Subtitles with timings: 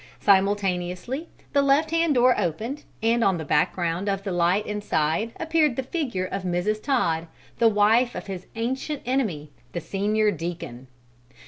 [0.19, 5.75] Simultaneously the left hand door opened, and on the background of the light inside appeared
[5.75, 6.81] the figure of Mrs.
[6.81, 7.27] Todd,
[7.59, 10.87] the wife of his ancient enemy, the senior deacon.